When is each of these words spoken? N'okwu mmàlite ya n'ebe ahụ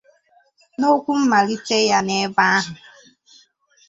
N'okwu 0.77 1.11
mmàlite 1.21 1.77
ya 1.89 1.99
n'ebe 2.07 2.43
ahụ 2.57 2.73